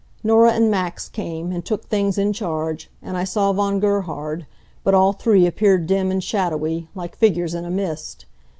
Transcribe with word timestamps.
Norah 0.23 0.53
and 0.53 0.71
Max 0.71 1.07
came, 1.07 1.51
and 1.51 1.63
took 1.63 1.85
things 1.85 2.17
in 2.17 2.33
charge, 2.33 2.89
and 3.03 3.15
I 3.15 3.23
saw 3.23 3.53
Von 3.53 3.79
Gerhard, 3.79 4.47
but 4.83 4.95
all 4.95 5.13
three 5.13 5.45
appeared 5.45 5.85
dim 5.85 6.09
and 6.09 6.23
shadowy, 6.23 6.87
like 6.95 7.15
figures 7.15 7.53
in 7.53 7.65
a 7.65 7.69
mist. 7.69 8.25